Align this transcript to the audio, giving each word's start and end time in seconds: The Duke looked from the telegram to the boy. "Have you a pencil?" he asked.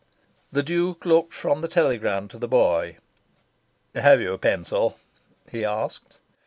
The 0.51 0.63
Duke 0.63 1.05
looked 1.05 1.31
from 1.31 1.61
the 1.61 1.67
telegram 1.67 2.27
to 2.29 2.39
the 2.39 2.47
boy. 2.47 2.97
"Have 3.93 4.19
you 4.19 4.33
a 4.33 4.37
pencil?" 4.39 4.97
he 5.51 5.63
asked. 5.63 6.17